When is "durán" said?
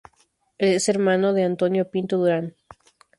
2.17-2.55